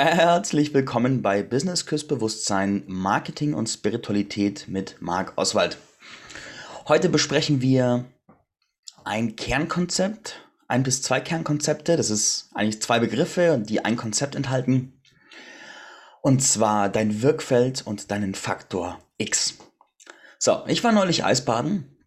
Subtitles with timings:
[0.00, 5.76] Herzlich willkommen bei Business Küssbewusstsein, Marketing und Spiritualität mit Marc Oswald.
[6.86, 8.04] Heute besprechen wir
[9.02, 11.96] ein Kernkonzept, ein bis zwei Kernkonzepte.
[11.96, 15.02] Das ist eigentlich zwei Begriffe, die ein Konzept enthalten.
[16.22, 19.58] Und zwar dein Wirkfeld und deinen Faktor X.
[20.38, 21.98] So, ich war neulich Eisbaden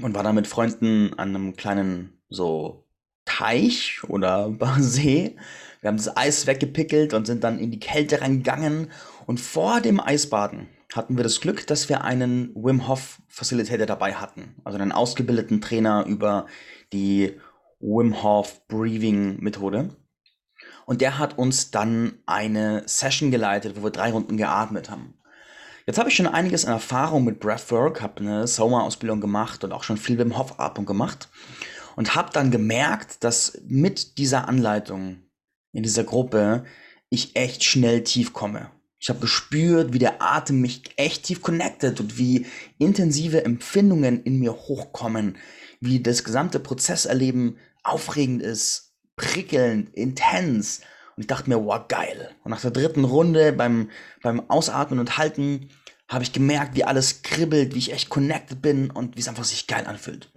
[0.00, 2.86] und war da mit Freunden an einem kleinen so
[3.24, 5.36] Teich oder See
[5.82, 8.92] wir haben das Eis weggepickelt und sind dann in die Kälte reingegangen.
[9.26, 14.14] Und vor dem Eisbaden hatten wir das Glück, dass wir einen Wim Hof Facilitator dabei
[14.14, 14.54] hatten.
[14.62, 16.46] Also einen ausgebildeten Trainer über
[16.92, 17.36] die
[17.80, 19.96] Wim Hof Breathing Methode.
[20.86, 25.14] Und der hat uns dann eine Session geleitet, wo wir drei Runden geatmet haben.
[25.84, 29.82] Jetzt habe ich schon einiges an Erfahrung mit Breathwork, habe eine Soma-Ausbildung gemacht und auch
[29.82, 31.28] schon viel Wim Hof-Atmung gemacht
[31.96, 35.24] und habe dann gemerkt, dass mit dieser Anleitung
[35.72, 36.64] in dieser Gruppe
[37.10, 38.70] ich echt schnell tief komme.
[38.98, 42.46] Ich habe gespürt, wie der Atem mich echt tief connectet und wie
[42.78, 45.36] intensive Empfindungen in mir hochkommen,
[45.80, 50.82] wie das gesamte Prozesserleben aufregend ist, prickelnd, intens.
[51.16, 52.30] Und ich dachte mir, wow, geil.
[52.44, 53.90] Und nach der dritten Runde beim,
[54.22, 55.70] beim Ausatmen und Halten
[56.08, 59.44] habe ich gemerkt, wie alles kribbelt, wie ich echt connected bin und wie es einfach
[59.44, 60.32] sich geil anfühlt.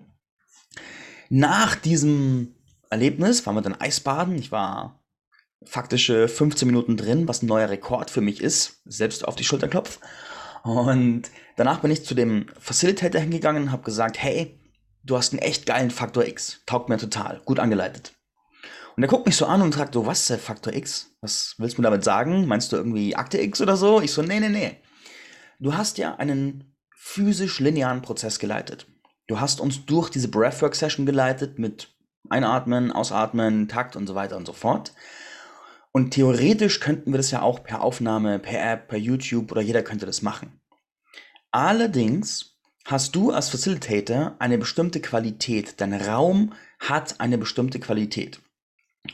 [1.30, 2.56] Nach diesem
[2.90, 4.36] Erlebnis waren wir dann Eisbaden.
[4.36, 5.05] Ich war
[5.64, 9.68] faktische 15 Minuten drin, was ein neuer Rekord für mich ist, selbst auf die Schulter
[9.68, 10.00] klopf.
[10.64, 11.24] Und
[11.56, 14.60] danach bin ich zu dem Facilitator hingegangen und habe gesagt, hey,
[15.04, 18.14] du hast einen echt geilen Faktor X, taugt mir total, gut angeleitet.
[18.96, 21.12] Und er guckt mich so an und sagt so, was ist der Faktor X?
[21.22, 22.48] Was willst du damit sagen?
[22.48, 24.02] Meinst du irgendwie Akte X oder so?
[24.02, 24.78] Ich so, nee, nee, nee.
[25.60, 28.88] Du hast ja einen physisch linearen Prozess geleitet.
[29.28, 31.94] Du hast uns durch diese Breathwork-Session geleitet mit
[32.30, 34.94] Einatmen, Ausatmen, Takt und so weiter und so fort.
[35.96, 39.82] Und theoretisch könnten wir das ja auch per Aufnahme, per App, per YouTube oder jeder
[39.82, 40.60] könnte das machen.
[41.52, 45.80] Allerdings hast du als Facilitator eine bestimmte Qualität.
[45.80, 48.42] Dein Raum hat eine bestimmte Qualität.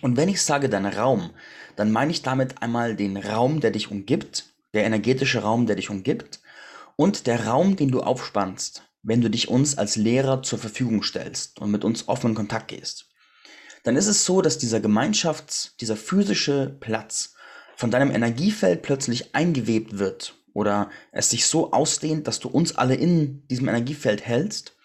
[0.02, 1.30] Und wenn ich sage dein Raum,
[1.76, 5.92] dann meine ich damit einmal den Raum, der dich umgibt, der energetische Raum, der dich
[5.92, 6.40] umgibt
[6.96, 11.60] und der Raum, den du aufspannst, wenn du dich uns als Lehrer zur Verfügung stellst
[11.60, 13.11] und mit uns offen in Kontakt gehst
[13.84, 17.36] dann ist es so, dass dieser Gemeinschafts-, dieser physische Platz
[17.76, 22.96] von deinem Energiefeld plötzlich eingewebt wird oder es sich so ausdehnt, dass du uns alle
[22.96, 24.76] in diesem Energiefeld hältst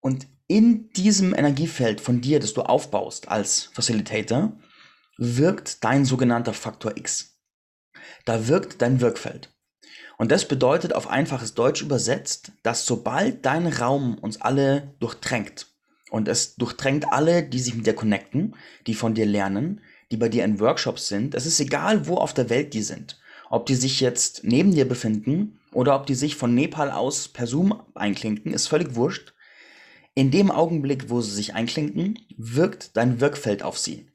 [0.00, 4.52] und in diesem Energiefeld von dir, das du aufbaust als Facilitator,
[5.18, 7.38] wirkt dein sogenannter Faktor X.
[8.24, 9.52] Da wirkt dein Wirkfeld.
[10.16, 15.66] Und das bedeutet auf einfaches Deutsch übersetzt, dass sobald dein Raum uns alle durchtränkt,
[16.10, 18.54] und es durchdrängt alle, die sich mit dir connecten,
[18.86, 19.80] die von dir lernen,
[20.10, 21.34] die bei dir in Workshops sind.
[21.34, 23.20] Es ist egal, wo auf der Welt die sind.
[23.50, 27.46] Ob die sich jetzt neben dir befinden oder ob die sich von Nepal aus per
[27.46, 29.34] Zoom einklinken, ist völlig wurscht.
[30.14, 34.10] In dem Augenblick, wo sie sich einklinken, wirkt dein Wirkfeld auf sie.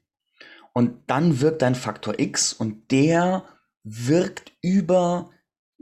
[0.72, 3.44] Und dann wirkt dein Faktor X und der
[3.84, 5.30] wirkt über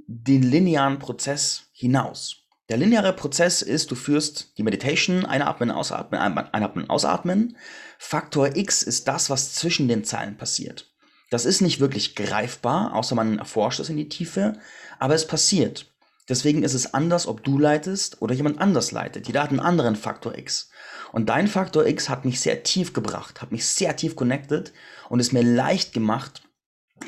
[0.06, 2.41] den linearen Prozess hinaus.
[2.68, 7.56] Der lineare Prozess ist, du führst die Meditation, einatmen, ausatmen, einatmen, ausatmen.
[7.98, 10.90] Faktor X ist das, was zwischen den Zeilen passiert.
[11.30, 14.52] Das ist nicht wirklich greifbar, außer man erforscht es in die Tiefe,
[14.98, 15.92] aber es passiert.
[16.28, 19.26] Deswegen ist es anders, ob du leitest oder jemand anders leitet.
[19.26, 20.70] Jeder hat einen anderen Faktor X.
[21.10, 24.72] Und dein Faktor X hat mich sehr tief gebracht, hat mich sehr tief connected
[25.08, 26.42] und es mir leicht gemacht,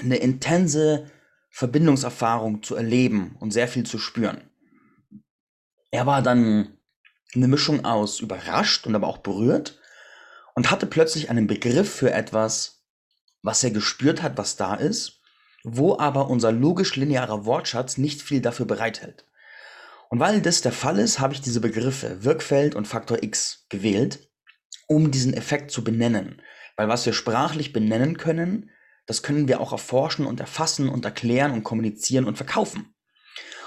[0.03, 1.10] eine intense
[1.50, 4.43] Verbindungserfahrung zu erleben und sehr viel zu spüren.
[5.94, 6.77] Er war dann
[7.37, 9.78] eine Mischung aus überrascht und aber auch berührt
[10.56, 12.84] und hatte plötzlich einen Begriff für etwas,
[13.43, 15.21] was er gespürt hat, was da ist,
[15.62, 19.28] wo aber unser logisch-linearer Wortschatz nicht viel dafür bereithält.
[20.10, 24.28] Und weil das der Fall ist, habe ich diese Begriffe Wirkfeld und Faktor X gewählt,
[24.88, 26.43] um diesen Effekt zu benennen.
[26.75, 28.69] Weil was wir sprachlich benennen können,
[29.06, 32.94] das können wir auch erforschen und erfassen und erklären und kommunizieren und verkaufen.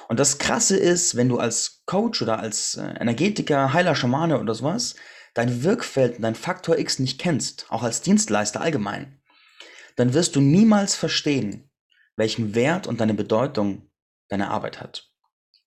[0.08, 4.56] Und das Krasse ist, wenn du als Coach oder als äh, Energetiker, Heiler, Schamane oder
[4.56, 4.96] sowas
[5.34, 9.20] dein Wirkfeld, dein Faktor X nicht kennst, auch als Dienstleister allgemein,
[9.96, 11.70] dann wirst du niemals verstehen,
[12.16, 13.88] welchen Wert und deine Bedeutung
[14.30, 15.12] deine Arbeit hat.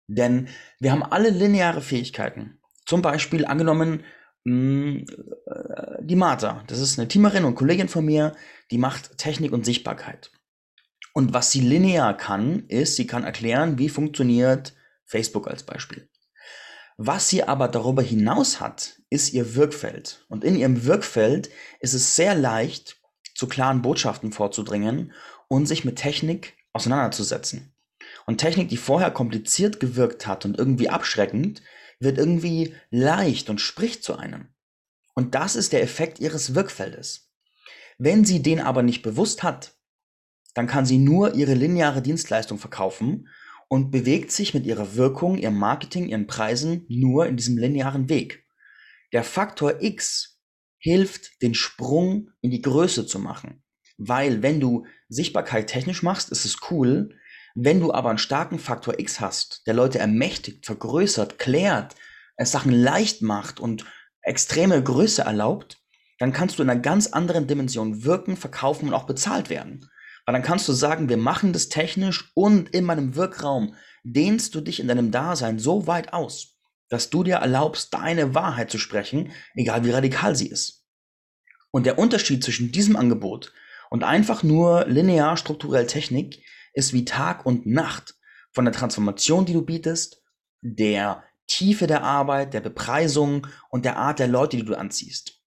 [0.08, 0.48] Denn
[0.80, 2.58] wir haben alle lineare Fähigkeiten.
[2.84, 4.02] Zum Beispiel angenommen,
[4.44, 5.04] mh,
[5.46, 8.34] äh, die Martha, das ist eine Teamerin und Kollegin von mir,
[8.72, 10.32] die macht Technik und Sichtbarkeit.
[11.12, 14.74] Und was sie linear kann, ist, sie kann erklären, wie funktioniert
[15.04, 16.08] Facebook als Beispiel.
[16.96, 20.24] Was sie aber darüber hinaus hat, ist ihr Wirkfeld.
[20.28, 23.00] Und in ihrem Wirkfeld ist es sehr leicht
[23.34, 25.12] zu klaren Botschaften vorzudringen
[25.48, 27.74] und sich mit Technik auseinanderzusetzen.
[28.26, 31.62] Und Technik, die vorher kompliziert gewirkt hat und irgendwie abschreckend,
[32.00, 34.48] wird irgendwie leicht und spricht zu einem.
[35.14, 37.30] Und das ist der Effekt ihres Wirkfeldes.
[37.98, 39.72] Wenn sie den aber nicht bewusst hat,
[40.54, 43.28] dann kann sie nur ihre lineare Dienstleistung verkaufen
[43.68, 48.44] und bewegt sich mit ihrer Wirkung, ihrem Marketing, ihren Preisen nur in diesem linearen Weg.
[49.12, 50.40] Der Faktor X
[50.78, 53.62] hilft, den Sprung in die Größe zu machen.
[53.96, 57.10] Weil wenn du Sichtbarkeit technisch machst, ist es cool.
[57.54, 61.94] Wenn du aber einen starken Faktor X hast, der Leute ermächtigt, vergrößert, klärt,
[62.36, 63.84] es Sachen leicht macht und
[64.22, 65.78] extreme Größe erlaubt,
[66.18, 69.89] dann kannst du in einer ganz anderen Dimension wirken, verkaufen und auch bezahlt werden.
[70.30, 73.74] Weil dann kannst du sagen, wir machen das technisch und in meinem Wirkraum
[74.04, 76.56] dehnst du dich in deinem Dasein so weit aus,
[76.88, 80.86] dass du dir erlaubst, deine Wahrheit zu sprechen, egal wie radikal sie ist.
[81.72, 83.52] Und der Unterschied zwischen diesem Angebot
[83.90, 86.44] und einfach nur linear strukturell Technik
[86.74, 88.14] ist wie Tag und Nacht
[88.52, 90.22] von der Transformation, die du bietest,
[90.60, 95.42] der Tiefe der Arbeit, der Bepreisung und der Art der Leute, die du anziehst.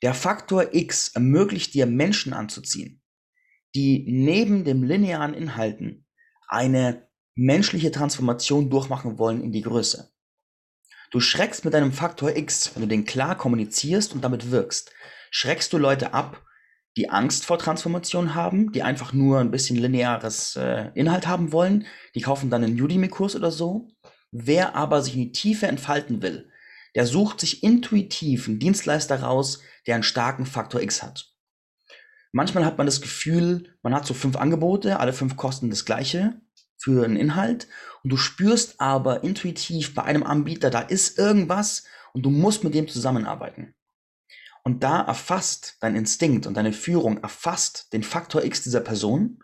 [0.00, 2.97] Der Faktor X ermöglicht dir Menschen anzuziehen,
[3.78, 6.04] die neben dem linearen Inhalten
[6.48, 10.10] eine menschliche Transformation durchmachen wollen in die Größe.
[11.12, 14.90] Du schreckst mit deinem Faktor X, wenn du den klar kommunizierst und damit wirkst,
[15.30, 16.42] schreckst du Leute ab,
[16.96, 21.86] die Angst vor Transformation haben, die einfach nur ein bisschen lineares äh, Inhalt haben wollen,
[22.16, 23.92] die kaufen dann einen Udemy-Kurs oder so.
[24.32, 26.50] Wer aber sich in die Tiefe entfalten will,
[26.96, 31.37] der sucht sich intuitiv einen Dienstleister raus, der einen starken Faktor X hat.
[32.32, 36.40] Manchmal hat man das Gefühl, man hat so fünf Angebote, alle fünf kosten das gleiche
[36.76, 37.66] für einen Inhalt
[38.04, 42.74] und du spürst aber intuitiv bei einem Anbieter, da ist irgendwas und du musst mit
[42.74, 43.74] dem zusammenarbeiten.
[44.62, 49.42] Und da erfasst dein Instinkt und deine Führung erfasst den Faktor X dieser Person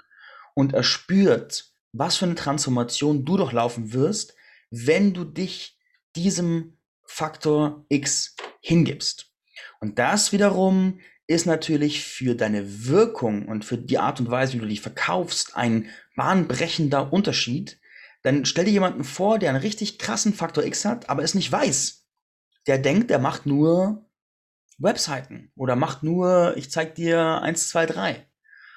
[0.54, 4.34] und er spürt, was für eine Transformation du durchlaufen wirst,
[4.70, 5.78] wenn du dich
[6.16, 9.32] diesem Faktor X hingibst.
[9.80, 14.58] Und das wiederum ist natürlich für deine Wirkung und für die Art und Weise, wie
[14.58, 17.80] du dich verkaufst, ein bahnbrechender Unterschied.
[18.22, 21.50] Dann stell dir jemanden vor, der einen richtig krassen Faktor X hat, aber es nicht
[21.50, 22.06] weiß.
[22.66, 24.10] Der denkt, der macht nur
[24.78, 28.26] Webseiten oder macht nur, ich zeig dir eins, zwei, drei.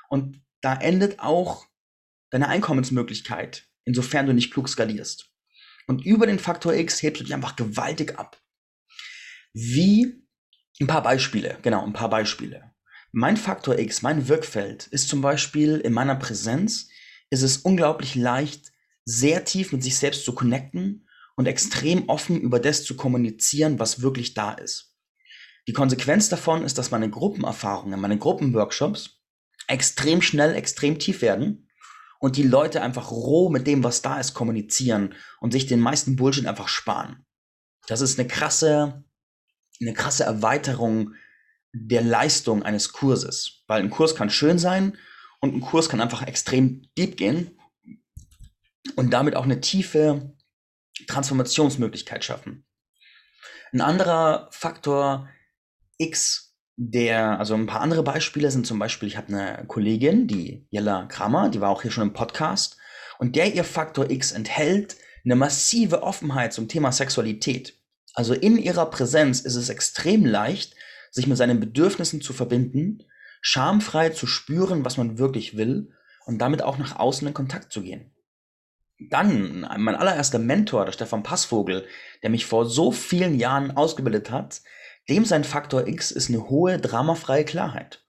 [0.09, 1.65] Und da endet auch
[2.29, 5.31] deine Einkommensmöglichkeit, insofern du nicht klug skalierst.
[5.87, 8.41] Und über den Faktor X hebst du dich einfach gewaltig ab.
[9.53, 10.26] Wie
[10.79, 12.71] ein paar Beispiele, genau, ein paar Beispiele.
[13.11, 16.89] Mein Faktor X, mein Wirkfeld ist zum Beispiel in meiner Präsenz,
[17.29, 18.71] ist es unglaublich leicht,
[19.05, 24.01] sehr tief mit sich selbst zu connecten und extrem offen über das zu kommunizieren, was
[24.01, 24.95] wirklich da ist.
[25.67, 29.21] Die Konsequenz davon ist, dass meine Gruppenerfahrungen, meine Gruppenworkshops
[29.67, 31.69] extrem schnell, extrem tief werden
[32.19, 36.15] und die Leute einfach roh mit dem, was da ist, kommunizieren und sich den meisten
[36.15, 37.25] Bullshit einfach sparen.
[37.87, 39.03] Das ist eine krasse,
[39.81, 41.13] eine krasse Erweiterung
[41.73, 44.97] der Leistung eines Kurses, weil ein Kurs kann schön sein
[45.41, 47.59] und ein Kurs kann einfach extrem deep gehen
[48.95, 50.35] und damit auch eine tiefe
[51.07, 52.65] Transformationsmöglichkeit schaffen.
[53.71, 55.29] Ein anderer Faktor
[55.97, 60.67] X der, also ein paar andere Beispiele sind zum Beispiel, ich habe eine Kollegin, die
[60.69, 62.77] Jella Kramer, die war auch hier schon im Podcast,
[63.17, 67.76] und der ihr Faktor X enthält eine massive Offenheit zum Thema Sexualität.
[68.17, 70.73] Also in ihrer Präsenz ist es extrem leicht,
[71.11, 73.03] sich mit seinen Bedürfnissen zu verbinden,
[73.41, 75.93] schamfrei zu spüren, was man wirklich will
[76.25, 78.11] und damit auch nach außen in Kontakt zu gehen.
[79.11, 81.85] Dann mein allererster Mentor, der Stefan Passvogel,
[82.23, 84.61] der mich vor so vielen Jahren ausgebildet hat,
[85.09, 88.03] dem sein Faktor X ist eine hohe dramafreie Klarheit.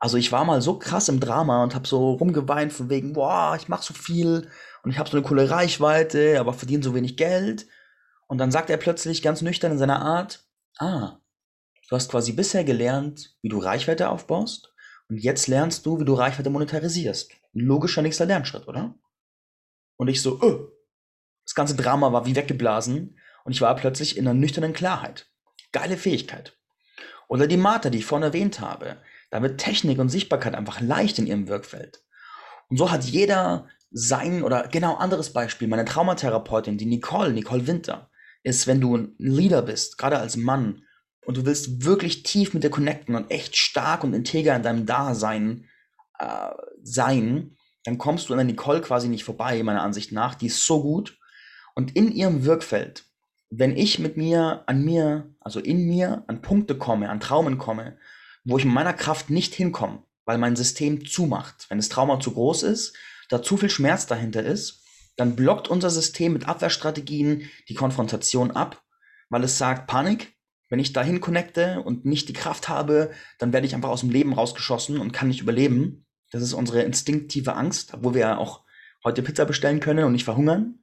[0.00, 3.56] Also ich war mal so krass im Drama und habe so rumgeweint von wegen, boah,
[3.58, 4.50] ich mache so viel
[4.82, 7.66] und ich habe so eine coole Reichweite, aber verdiene so wenig Geld.
[8.26, 10.44] Und dann sagt er plötzlich ganz nüchtern in seiner Art,
[10.78, 11.18] ah,
[11.88, 14.74] du hast quasi bisher gelernt, wie du Reichweite aufbaust
[15.08, 17.30] und jetzt lernst du, wie du Reichweite monetarisierst.
[17.54, 18.94] Ein logischer nächster Lernschritt, oder?
[19.96, 20.68] Und ich so, öh.
[21.44, 25.30] Das ganze Drama war wie weggeblasen und ich war plötzlich in einer nüchternen Klarheit.
[25.70, 26.58] Geile Fähigkeit.
[27.28, 29.00] Oder die Martha, die ich vorhin erwähnt habe.
[29.30, 32.02] Da wird Technik und Sichtbarkeit einfach leicht in ihrem Wirkfeld.
[32.68, 38.10] Und so hat jeder sein, oder genau anderes Beispiel, meine Traumatherapeutin, die Nicole, Nicole Winter,
[38.46, 40.82] ist, wenn du ein Leader bist, gerade als Mann,
[41.24, 44.86] und du willst wirklich tief mit dir connecten und echt stark und integer in deinem
[44.86, 45.64] Dasein
[46.20, 46.50] äh,
[46.84, 50.36] sein, dann kommst du an der Nicole quasi nicht vorbei, meiner Ansicht nach.
[50.36, 51.18] Die ist so gut.
[51.74, 53.06] Und in ihrem Wirkfeld
[53.50, 57.96] wenn ich mit mir, an mir, also in mir, an Punkte komme, an Traumen komme,
[58.44, 61.66] wo ich mit meiner Kraft nicht hinkomme, weil mein System zumacht.
[61.68, 62.96] Wenn das Trauma zu groß ist,
[63.28, 64.84] da zu viel Schmerz dahinter ist,
[65.16, 68.82] dann blockt unser System mit Abwehrstrategien die Konfrontation ab,
[69.28, 70.34] weil es sagt, Panik,
[70.68, 74.10] wenn ich dahin connecte und nicht die Kraft habe, dann werde ich einfach aus dem
[74.10, 76.06] Leben rausgeschossen und kann nicht überleben.
[76.32, 78.64] Das ist unsere instinktive Angst, wo wir ja auch
[79.04, 80.80] heute Pizza bestellen können und nicht verhungern.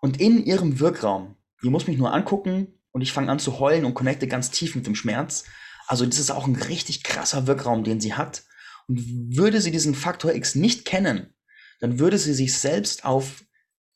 [0.00, 3.84] Und in ihrem Wirkraum, die muss mich nur angucken und ich fange an zu heulen
[3.84, 5.44] und connecte ganz tief mit dem Schmerz.
[5.86, 8.44] Also das ist auch ein richtig krasser Wirkraum, den sie hat.
[8.86, 11.34] Und würde sie diesen Faktor X nicht kennen,
[11.80, 13.44] dann würde sie sich selbst auf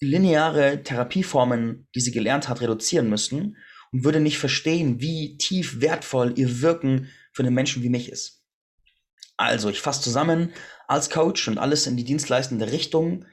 [0.02, 3.56] lineare Therapieformen, die sie gelernt hat, reduzieren müssen
[3.92, 8.42] und würde nicht verstehen, wie tief wertvoll ihr Wirken für einen Menschen wie mich ist.
[9.36, 10.52] Also, ich fasse zusammen,
[10.88, 13.24] als Coach und alles in die dienstleistende Richtung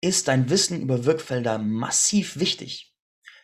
[0.00, 2.94] ist dein Wissen über Wirkfelder massiv wichtig.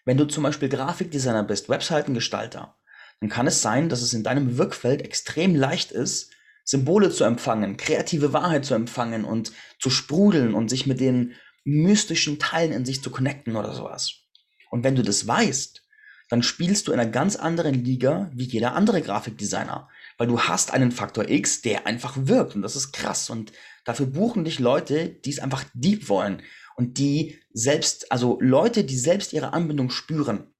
[0.04, 2.76] Wenn du zum Beispiel Grafikdesigner bist, Webseitengestalter,
[3.20, 6.32] dann kann es sein, dass es in deinem Wirkfeld extrem leicht ist,
[6.64, 11.34] Symbole zu empfangen, kreative Wahrheit zu empfangen und zu sprudeln und sich mit den
[11.64, 14.20] mystischen Teilen in sich zu connecten oder sowas.
[14.70, 15.82] Und wenn du das weißt,
[16.28, 19.88] dann spielst du in einer ganz anderen Liga wie jeder andere Grafikdesigner.
[20.16, 22.54] Weil du hast einen Faktor X, der einfach wirkt.
[22.54, 23.30] Und das ist krass.
[23.30, 23.52] Und
[23.84, 26.42] dafür buchen dich Leute, die es einfach deep wollen.
[26.76, 30.54] Und die selbst, also Leute, die selbst ihre Anbindung spüren,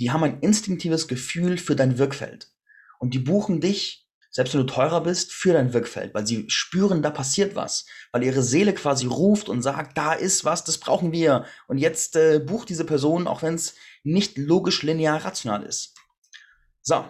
[0.00, 2.50] die haben ein instinktives Gefühl für dein Wirkfeld.
[2.98, 4.03] Und die buchen dich
[4.34, 8.24] selbst wenn du teurer bist, für dein Wirkfeld, weil sie spüren, da passiert was, weil
[8.24, 11.46] ihre Seele quasi ruft und sagt, da ist was, das brauchen wir.
[11.68, 15.94] Und jetzt äh, bucht diese Person, auch wenn es nicht logisch linear rational ist.
[16.82, 17.04] So.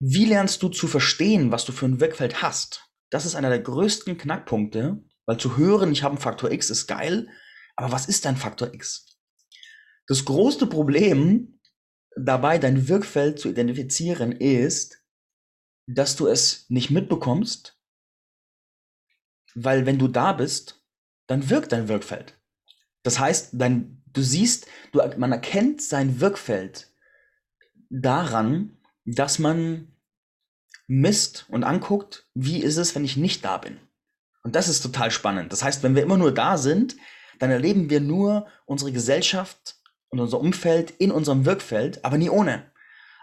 [0.00, 2.90] Wie lernst du zu verstehen, was du für ein Wirkfeld hast?
[3.10, 6.88] Das ist einer der größten Knackpunkte, weil zu hören, ich habe einen Faktor X, ist
[6.88, 7.28] geil,
[7.76, 9.16] aber was ist dein Faktor X?
[10.08, 11.60] Das größte Problem
[12.16, 15.03] dabei, dein Wirkfeld zu identifizieren, ist,
[15.86, 17.78] dass du es nicht mitbekommst,
[19.54, 20.82] weil wenn du da bist,
[21.26, 22.38] dann wirkt dein Wirkfeld.
[23.02, 26.90] Das heißt, dein, du siehst, du, man erkennt sein Wirkfeld
[27.90, 29.92] daran, dass man
[30.86, 33.78] misst und anguckt, wie ist es, wenn ich nicht da bin.
[34.42, 35.52] Und das ist total spannend.
[35.52, 36.96] Das heißt, wenn wir immer nur da sind,
[37.38, 39.76] dann erleben wir nur unsere Gesellschaft
[40.10, 42.70] und unser Umfeld in unserem Wirkfeld, aber nie ohne.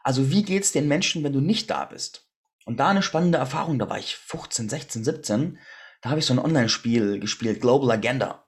[0.03, 2.30] Also wie geht es den Menschen, wenn du nicht da bist?
[2.65, 5.57] Und da eine spannende Erfahrung, da war ich 15, 16, 17,
[6.01, 8.45] da habe ich so ein Online-Spiel gespielt, Global Agenda.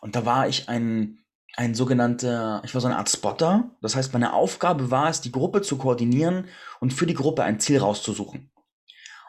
[0.00, 1.24] Und da war ich ein,
[1.56, 3.76] ein sogenannter, ich war so eine Art Spotter.
[3.82, 6.48] Das heißt, meine Aufgabe war es, die Gruppe zu koordinieren
[6.80, 8.50] und für die Gruppe ein Ziel rauszusuchen.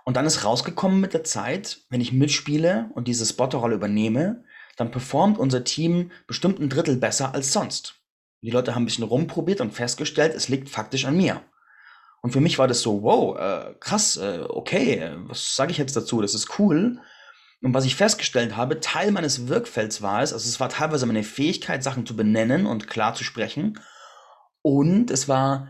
[0.04, 4.44] Und dann ist rausgekommen mit der Zeit, wenn ich mitspiele und diese Spotterrolle übernehme,
[4.78, 8.02] dann performt unser Team bestimmt ein Drittel besser als sonst.
[8.42, 11.44] Die Leute haben ein bisschen rumprobiert und festgestellt, es liegt faktisch an mir.
[12.22, 15.96] Und für mich war das so, wow, äh, krass, äh, okay, was sage ich jetzt
[15.96, 16.22] dazu?
[16.22, 17.00] Das ist cool.
[17.64, 21.24] Und was ich festgestellt habe, Teil meines Wirkfelds war es, also es war teilweise meine
[21.24, 23.80] Fähigkeit, Sachen zu benennen und klar zu sprechen.
[24.62, 25.70] Und es war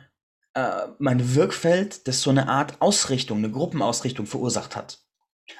[0.54, 5.00] äh, mein Wirkfeld, das so eine Art Ausrichtung, eine Gruppenausrichtung verursacht hat.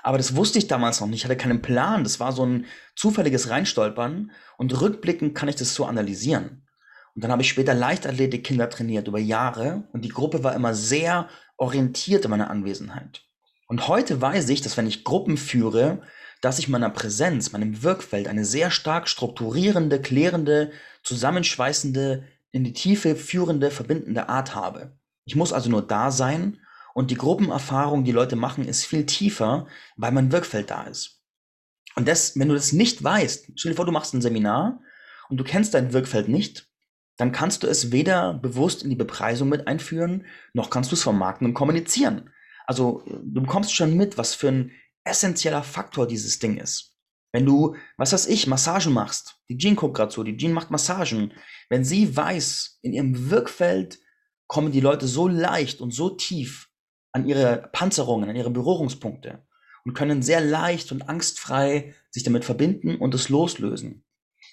[0.04, 2.66] Aber das wusste ich damals noch nicht, ich hatte keinen Plan, das war so ein
[2.96, 6.61] zufälliges Reinstolpern und rückblickend kann ich das so analysieren.
[7.16, 11.28] Und dann habe ich später Leichtathletik-Kinder trainiert über Jahre und die Gruppe war immer sehr
[11.58, 13.24] orientiert in meiner Anwesenheit.
[13.68, 16.02] Und heute weiß ich, dass wenn ich Gruppen führe,
[16.42, 20.72] dass ich meiner Präsenz, meinem Wirkfeld eine sehr stark strukturierende, klärende,
[21.04, 24.98] zusammenschweißende, in die Tiefe führende, verbindende Art habe.
[25.26, 26.60] Ich muss also nur da sein
[26.94, 31.22] und die Gruppenerfahrung, die Leute machen, ist viel tiefer, weil mein Wirkfeld da ist.
[31.96, 34.82] Und das, wenn du das nicht weißt, stell dir vor, du machst ein Seminar
[35.30, 36.71] und du kennst dein Wirkfeld nicht,
[37.18, 41.04] dann kannst du es weder bewusst in die Bepreisung mit einführen, noch kannst du es
[41.04, 42.30] vermarkten und kommunizieren.
[42.66, 44.72] Also du bekommst schon mit, was für ein
[45.04, 46.96] essentieller Faktor dieses Ding ist.
[47.34, 50.72] Wenn du, was weiß ich, Massagen machst, die Jean guckt gerade so, die Jean macht
[50.72, 51.34] Massagen,
[51.70, 54.00] wenn sie weiß, in ihrem Wirkfeld
[54.48, 56.70] kommen die Leute so leicht und so tief
[57.14, 59.46] an ihre Panzerungen, an ihre Berührungspunkte
[59.86, 64.04] und können sehr leicht und angstfrei sich damit verbinden und es loslösen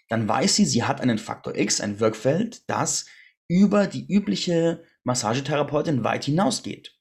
[0.08, 3.06] dann weiß sie, sie hat einen Faktor X, ein Wirkfeld, das
[3.46, 6.94] über die übliche Massagetherapeutin weit hinausgeht.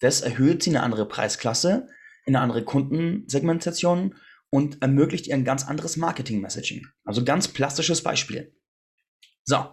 [0.00, 1.88] Das erhöht sie in eine andere Preisklasse,
[2.24, 4.16] in eine andere Kundensegmentation
[4.50, 6.86] und ermöglicht ihr ein ganz anderes Marketing-Messaging.
[7.04, 8.54] Also ganz plastisches Beispiel.
[9.44, 9.72] So.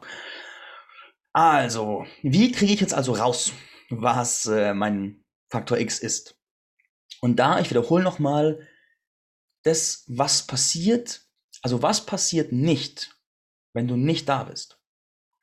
[1.34, 3.54] Also, wie kriege ich jetzt also raus,
[3.90, 6.38] was äh, mein Faktor X ist?
[7.22, 8.68] Und da, ich wiederhole nochmal,
[9.64, 11.27] das, was passiert,
[11.62, 13.16] also was passiert nicht,
[13.74, 14.80] wenn du nicht da bist?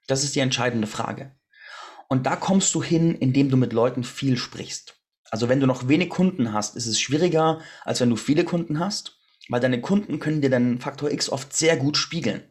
[0.07, 1.35] Das ist die entscheidende Frage.
[2.09, 5.01] Und da kommst du hin, indem du mit Leuten viel sprichst.
[5.31, 8.79] Also wenn du noch wenig Kunden hast, ist es schwieriger, als wenn du viele Kunden
[8.79, 9.19] hast,
[9.49, 12.45] weil deine Kunden können dir deinen Faktor X oft sehr gut spiegeln.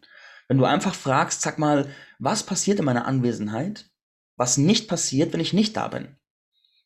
[0.47, 1.89] Wenn du einfach fragst, sag mal,
[2.19, 3.89] was passiert in meiner Anwesenheit,
[4.35, 6.17] was nicht passiert, wenn ich nicht da bin.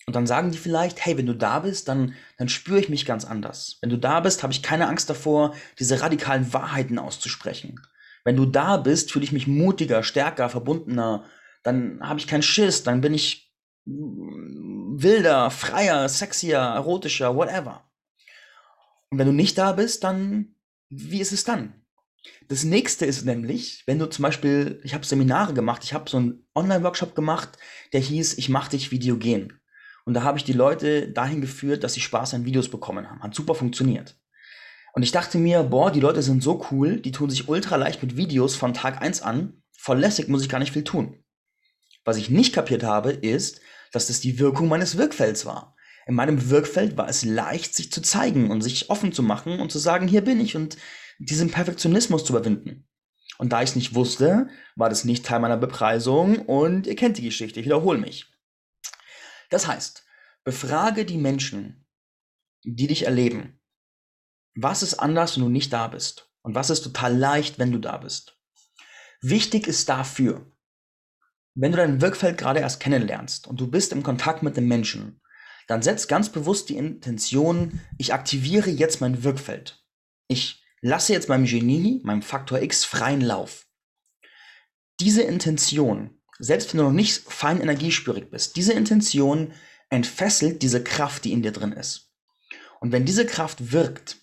[0.07, 3.05] Und dann sagen die vielleicht, hey, wenn du da bist, dann, dann spüre ich mich
[3.05, 3.77] ganz anders.
[3.81, 7.81] Wenn du da bist, habe ich keine Angst davor, diese radikalen Wahrheiten auszusprechen.
[8.23, 11.25] Wenn du da bist, fühle ich mich mutiger, stärker, verbundener.
[11.61, 13.53] Dann habe ich keinen Schiss, dann bin ich
[13.85, 17.83] wilder, freier, sexier, erotischer, whatever.
[19.09, 20.55] Und wenn du nicht da bist, dann,
[20.89, 21.73] wie ist es dann?
[22.47, 26.15] Das nächste ist nämlich, wenn du zum Beispiel, ich habe Seminare gemacht, ich habe so
[26.15, 27.57] einen Online-Workshop gemacht,
[27.91, 29.59] der hieß, ich mache dich videogen.
[30.07, 33.21] Und da habe ich die Leute dahin geführt, dass sie Spaß an Videos bekommen haben.
[33.21, 34.15] Hat super funktioniert.
[34.93, 38.01] Und ich dachte mir, boah, die Leute sind so cool, die tun sich ultra leicht
[38.01, 39.61] mit Videos von Tag 1 an.
[39.77, 41.25] Voll lässig, muss ich gar nicht viel tun.
[42.05, 43.59] Was ich nicht kapiert habe, ist,
[43.91, 45.75] dass das die Wirkung meines Wirkfelds war.
[46.05, 49.73] In meinem Wirkfeld war es leicht, sich zu zeigen und sich offen zu machen und
[49.73, 50.77] zu sagen, hier bin ich und
[51.19, 52.87] diesen Perfektionismus zu überwinden.
[53.39, 54.47] Und da ich es nicht wusste,
[54.77, 58.36] war das nicht Teil meiner Bepreisung und ihr kennt die Geschichte, ich wiederhole mich.
[59.49, 60.05] Das heißt,
[60.43, 61.85] befrage die Menschen,
[62.63, 63.59] die dich erleben.
[64.55, 66.31] Was ist anders, wenn du nicht da bist?
[66.41, 68.39] Und was ist total leicht, wenn du da bist?
[69.21, 70.51] Wichtig ist dafür,
[71.55, 75.21] wenn du dein Wirkfeld gerade erst kennenlernst und du bist im Kontakt mit dem Menschen,
[75.67, 79.83] dann setz ganz bewusst die Intention, ich aktiviere jetzt mein Wirkfeld.
[80.27, 83.67] Ich lasse jetzt meinem Genie, meinem Faktor X freien Lauf.
[84.99, 89.53] Diese Intention, selbst wenn du noch nicht fein energiespürig bist, diese Intention
[89.89, 92.11] entfesselt diese Kraft, die in dir drin ist.
[92.79, 94.17] Und wenn diese Kraft wirkt,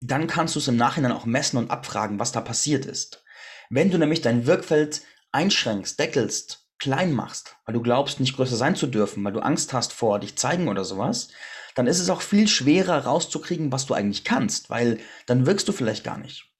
[0.00, 3.24] dann kannst du es im Nachhinein auch messen und abfragen, was da passiert ist.
[3.70, 8.74] Wenn du nämlich dein Wirkfeld einschränkst, deckelst, klein machst, weil du glaubst, nicht größer sein
[8.74, 11.28] zu dürfen, weil du Angst hast vor dich zeigen oder sowas,
[11.74, 15.72] dann ist es auch viel schwerer rauszukriegen, was du eigentlich kannst, weil dann wirkst du
[15.72, 16.50] vielleicht gar nicht.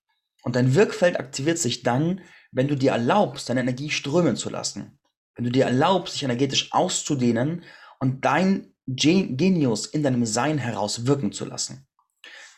[0.42, 2.20] Und dein Wirkfeld aktiviert sich dann,
[2.52, 4.98] wenn du dir erlaubst, deine Energie strömen zu lassen.
[5.34, 7.64] Wenn du dir erlaubst, sich energetisch auszudehnen
[7.98, 11.86] und dein Genius in deinem Sein heraus wirken zu lassen.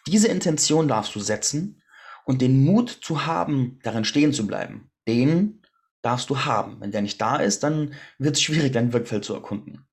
[0.06, 1.82] Diese Intention darfst du setzen
[2.24, 4.90] und den Mut zu haben, darin stehen zu bleiben.
[5.06, 5.62] Den
[6.02, 6.80] darfst du haben.
[6.80, 9.86] Wenn der nicht da ist, dann wird es schwierig, dein Wirkfeld zu erkunden.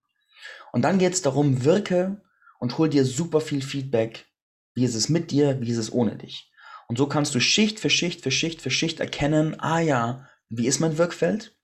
[0.71, 2.21] Und dann geht es darum, wirke
[2.59, 4.27] und hol dir super viel Feedback.
[4.73, 5.61] Wie ist es mit dir?
[5.61, 6.50] Wie ist es ohne dich?
[6.91, 10.67] Und so kannst du Schicht für Schicht für Schicht für Schicht erkennen, ah ja, wie
[10.67, 11.55] ist mein Wirkfeld?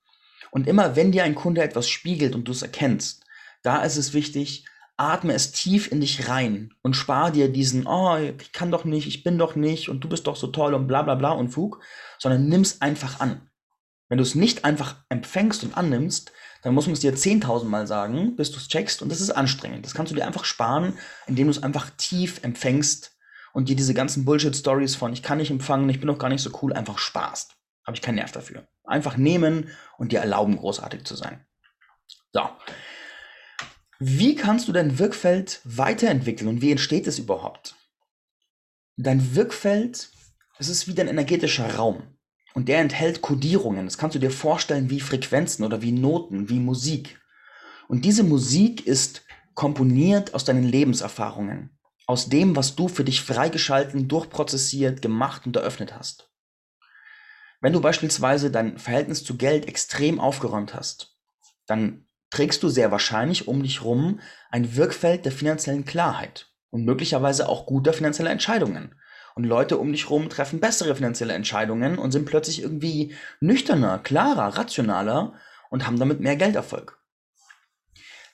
[0.50, 3.24] Und immer wenn dir ein Kunde etwas spiegelt und du es erkennst,
[3.62, 4.64] da ist es wichtig,
[4.96, 9.06] atme es tief in dich rein und spar dir diesen, oh, ich kann doch nicht,
[9.06, 11.50] ich bin doch nicht und du bist doch so toll und bla bla bla und
[11.50, 11.82] Fug,
[12.18, 13.50] sondern nimm's einfach an.
[14.08, 17.86] Wenn du es nicht einfach empfängst und annimmst, dann muss man es dir 10.000 Mal
[17.86, 19.84] sagen, bis du es checkst und das ist anstrengend.
[19.84, 23.17] Das kannst du dir einfach sparen, indem du es einfach tief empfängst
[23.52, 26.42] und dir diese ganzen Bullshit-Stories von ich kann nicht empfangen, ich bin doch gar nicht
[26.42, 27.56] so cool, einfach sparst.
[27.84, 28.68] Habe ich keinen Nerv dafür.
[28.84, 31.46] Einfach nehmen und dir erlauben, großartig zu sein.
[32.32, 32.42] So.
[33.98, 37.74] Wie kannst du dein Wirkfeld weiterentwickeln und wie entsteht es überhaupt?
[38.96, 40.10] Dein Wirkfeld,
[40.58, 42.18] es ist wie dein energetischer Raum.
[42.54, 43.84] Und der enthält Kodierungen.
[43.84, 47.20] Das kannst du dir vorstellen wie Frequenzen oder wie Noten, wie Musik.
[47.88, 51.77] Und diese Musik ist komponiert aus deinen Lebenserfahrungen,
[52.08, 56.30] aus dem, was du für dich freigeschalten, durchprozessiert, gemacht und eröffnet hast.
[57.60, 61.18] Wenn du beispielsweise dein Verhältnis zu Geld extrem aufgeräumt hast,
[61.66, 67.46] dann trägst du sehr wahrscheinlich um dich rum ein Wirkfeld der finanziellen Klarheit und möglicherweise
[67.46, 68.94] auch guter finanzieller Entscheidungen.
[69.34, 74.56] Und Leute um dich herum treffen bessere finanzielle Entscheidungen und sind plötzlich irgendwie nüchterner, klarer,
[74.56, 75.34] rationaler
[75.68, 76.98] und haben damit mehr Gelderfolg.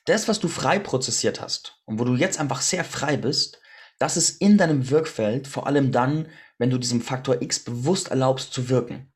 [0.05, 3.59] Das, was du frei prozessiert hast und wo du jetzt einfach sehr frei bist,
[3.99, 6.27] das ist in deinem Wirkfeld, vor allem dann,
[6.57, 9.11] wenn du diesem Faktor X bewusst erlaubst zu wirken.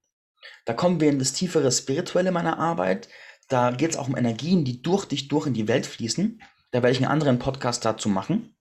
[0.65, 3.09] Da kommen wir in das tiefere Spirituelle meiner Arbeit.
[3.47, 6.41] Da geht es auch um Energien, die durch dich durch in die Welt fließen.
[6.71, 8.55] Da werde ich einen anderen Podcast dazu machen.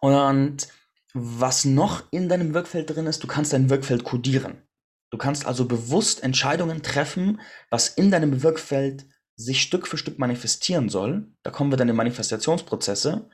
[0.00, 0.68] Und
[1.12, 4.62] was noch in deinem Wirkfeld drin ist, du kannst dein Wirkfeld kodieren.
[5.10, 10.88] Du kannst also bewusst Entscheidungen treffen, was in deinem Wirkfeld sich Stück für Stück manifestieren
[10.88, 11.28] soll.
[11.42, 13.28] Da kommen wir dann in Manifestationsprozesse.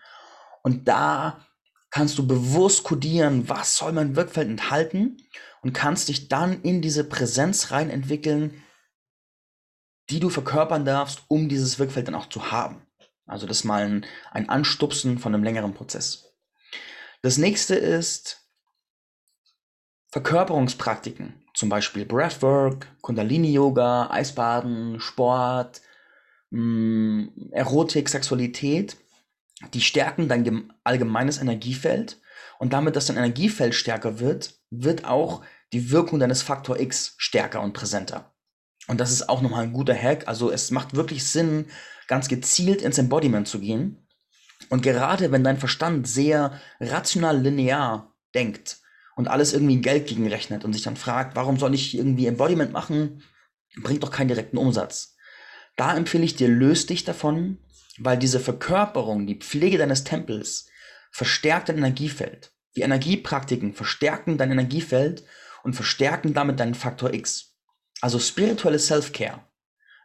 [0.63, 1.41] Und da
[1.91, 5.19] kannst du bewusst kodieren, was soll mein Wirkfeld enthalten
[5.63, 8.63] und kannst dich dann in diese Präsenz rein entwickeln,
[10.09, 12.87] die du verkörpern darfst, um dieses Wirkfeld dann auch zu haben.
[13.27, 16.35] Also das ist mal ein, ein Anstupsen von einem längeren Prozess.
[17.23, 18.41] Das nächste ist
[20.09, 25.81] Verkörperungspraktiken, zum Beispiel Breathwork, Kundalini-Yoga, Eisbaden, Sport,
[26.51, 28.97] mh, mm, Erotik, Sexualität.
[29.75, 32.21] Die stärken dein allgemeines Energiefeld
[32.59, 35.43] und damit, dass dein Energiefeld stärker wird, wird auch
[35.73, 38.35] die Wirkung deines Faktor X stärker und präsenter.
[38.89, 40.27] Und das ist auch nochmal ein guter Hack.
[40.27, 41.67] Also es macht wirklich Sinn,
[42.09, 44.07] ganz gezielt ins Embodiment zu gehen.
[44.69, 48.79] Und gerade wenn dein Verstand sehr rational linear denkt
[49.17, 53.23] und alles irgendwie Geld gegenrechnet und sich dann fragt, warum soll ich irgendwie Embodiment machen,
[53.77, 55.17] bringt doch keinen direkten Umsatz.
[55.77, 57.59] Da empfehle ich dir, löst dich davon,
[58.01, 60.67] weil diese Verkörperung, die Pflege deines Tempels,
[61.11, 62.53] verstärkt dein Energiefeld.
[62.77, 65.25] Die Energiepraktiken verstärken dein Energiefeld
[65.63, 67.57] und verstärken damit deinen Faktor X.
[68.01, 69.45] Also spirituelle Self-Care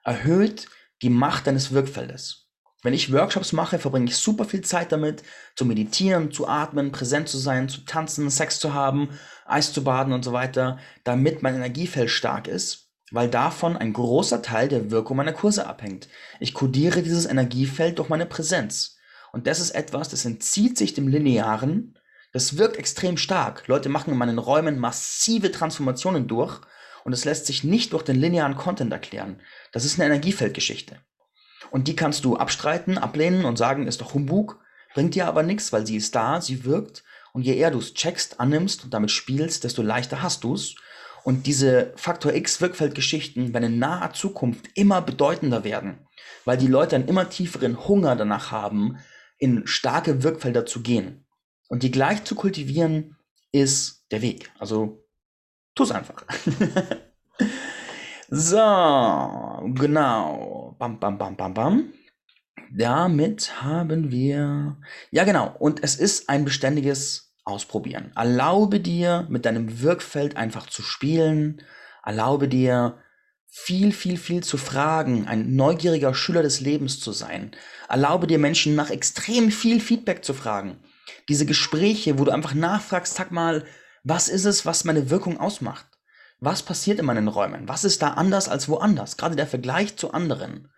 [0.04, 0.68] erhöht
[1.02, 2.50] die Macht deines Wirkfeldes.
[2.84, 5.24] Wenn ich Workshops mache, verbringe ich super viel Zeit damit,
[5.56, 10.14] zu meditieren, zu atmen, präsent zu sein, zu tanzen, Sex zu haben, Eis zu baden
[10.14, 12.85] und so weiter, damit mein Energiefeld stark ist,
[13.16, 16.10] weil davon ein großer Teil der Wirkung meiner Kurse abhängt.
[16.42, 18.98] Ich kodiere dieses Energiefeld durch meine Präsenz.
[19.32, 21.98] Und das ist etwas, das entzieht sich dem Linearen,
[22.34, 23.68] das wirkt extrem stark.
[23.68, 26.60] Leute machen in meinen Räumen massive Transformationen durch
[27.06, 29.40] und es lässt sich nicht durch den linearen Content erklären.
[29.72, 31.00] Das ist eine Energiefeldgeschichte.
[31.72, 34.60] Und die kannst du abstreiten, ablehnen und sagen, ist doch Humbug,
[34.94, 37.94] bringt dir aber nichts, weil sie ist da, sie wirkt und je eher du es
[37.94, 40.76] checkst, annimmst und damit spielst, desto leichter hast du es.
[41.26, 46.08] Und diese Faktor X Wirkfeldgeschichten werden in naher Zukunft immer bedeutender werden,
[46.46, 49.00] weil die Leute einen immer tieferen Hunger danach haben,
[49.40, 51.26] in starke Wirkfelder zu gehen.
[51.68, 53.18] Und die gleich zu kultivieren
[53.52, 54.52] ist der Weg.
[54.60, 55.04] Also
[55.74, 56.24] tu es einfach.
[58.30, 58.58] so,
[59.74, 60.76] genau.
[60.78, 61.94] Bam, bam, bam, bam, bam.
[62.72, 64.78] Damit haben wir.
[65.10, 65.56] Ja, genau.
[65.58, 68.12] Und es ist ein beständiges Ausprobieren.
[68.16, 71.62] Erlaube dir, mit deinem Wirkfeld einfach zu spielen.
[72.04, 72.98] Erlaube dir,
[73.48, 77.52] viel, viel, viel zu fragen, ein neugieriger Schüler des Lebens zu sein.
[77.88, 80.80] Erlaube dir Menschen nach extrem viel Feedback zu fragen
[81.30, 83.66] diese Gespräche, wo du einfach nachfragst, sag mal,
[84.04, 85.86] was ist es, was meine Wirkung ausmacht?
[86.40, 87.68] Was passiert in meinen Räumen?
[87.68, 89.18] Was ist da anders als woanders?
[89.18, 90.70] Gerade der Vergleich zu anderen.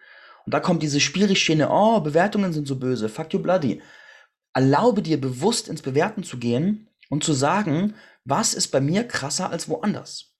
[0.45, 3.81] Und da kommt diese Spielschiene, oh, Bewertungen sind so böse, fuck you bloody.
[4.57, 7.93] Erlaube dir bewusst ins Bewerten zu gehen und zu sagen,
[8.23, 10.35] was ist bei mir krasser als woanders?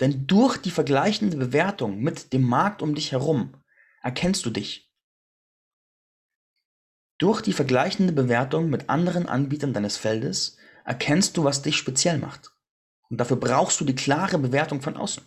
[0.00, 3.62] Denn durch die vergleichende Bewertung mit dem Markt um dich herum
[4.02, 4.90] erkennst du dich.
[7.18, 12.52] Durch die vergleichende Bewertung mit anderen Anbietern deines Feldes erkennst du, was dich speziell macht.
[13.10, 15.22] Und dafür brauchst du die klare Bewertung von außen.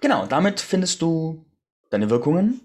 [0.00, 1.44] Genau, damit findest du
[1.90, 2.60] deine Wirkungen.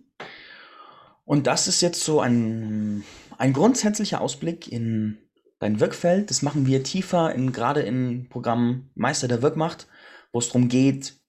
[1.25, 3.03] Und das ist jetzt so ein,
[3.37, 5.17] ein grundsätzlicher Ausblick in
[5.59, 6.29] dein Wirkfeld.
[6.29, 9.87] Das machen wir tiefer in, gerade im Programm Meister der Wirkmacht,
[10.31, 11.19] wo es darum geht,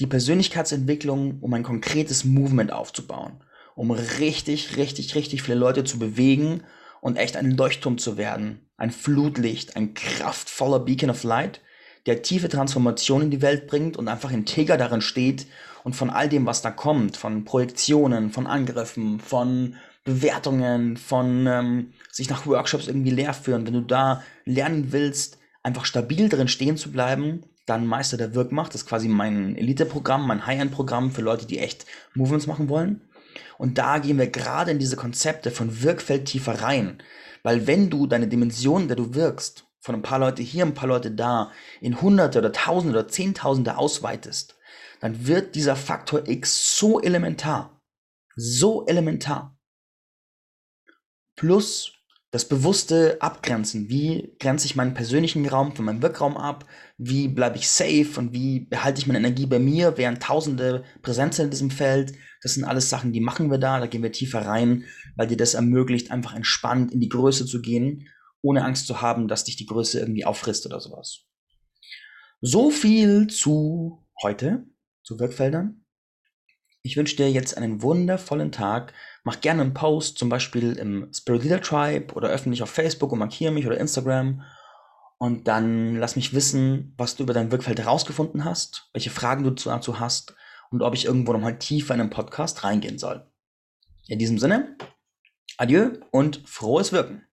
[0.00, 3.42] die Persönlichkeitsentwicklung um ein konkretes Movement aufzubauen
[3.74, 6.62] um richtig, richtig, richtig viele Leute zu bewegen
[7.00, 8.60] und echt ein Leuchtturm zu werden.
[8.76, 11.60] Ein Flutlicht, ein kraftvoller Beacon of Light,
[12.06, 15.46] der tiefe Transformation in die Welt bringt und einfach integer darin steht
[15.84, 21.92] und von all dem, was da kommt, von Projektionen, von Angriffen, von Bewertungen, von ähm,
[22.10, 23.66] sich nach Workshops irgendwie leer führen.
[23.66, 28.74] Wenn du da lernen willst, einfach stabil drin stehen zu bleiben, dann Meister der Wirkmacht.
[28.74, 33.02] Das ist quasi mein Elite-Programm, mein High-End-Programm für Leute, die echt Movements machen wollen.
[33.58, 37.02] Und da gehen wir gerade in diese Konzepte von Wirkfeld tiefer rein.
[37.42, 40.88] Weil wenn du deine Dimension, der du wirkst, von ein paar Leute hier, ein paar
[40.88, 44.56] Leute da, in Hunderte oder Tausende oder Zehntausende ausweitest,
[45.00, 47.82] dann wird dieser Faktor X so elementar.
[48.36, 49.51] So elementar.
[51.36, 51.92] Plus
[52.32, 53.90] das bewusste Abgrenzen.
[53.90, 56.64] Wie grenze ich meinen persönlichen Raum von meinem Wirkraum ab?
[56.96, 61.34] Wie bleibe ich safe und wie behalte ich meine Energie bei mir, während Tausende präsent
[61.34, 62.14] sind in diesem Feld?
[62.40, 65.36] Das sind alles Sachen, die machen wir da, da gehen wir tiefer rein, weil dir
[65.36, 68.08] das ermöglicht, einfach entspannt in die Größe zu gehen,
[68.40, 71.26] ohne Angst zu haben, dass dich die Größe irgendwie auffrisst oder sowas.
[72.40, 74.64] So viel zu heute,
[75.04, 75.81] zu Wirkfeldern.
[76.84, 78.92] Ich wünsche dir jetzt einen wundervollen Tag.
[79.22, 83.20] Mach gerne einen Post, zum Beispiel im Spirit Leader Tribe oder öffentlich auf Facebook und
[83.20, 84.42] markiere mich oder Instagram.
[85.18, 89.50] Und dann lass mich wissen, was du über dein Wirkfeld herausgefunden hast, welche Fragen du
[89.50, 90.34] dazu hast
[90.72, 93.30] und ob ich irgendwo nochmal tiefer in einen Podcast reingehen soll.
[94.08, 94.76] In diesem Sinne,
[95.58, 97.24] adieu und frohes Wirken.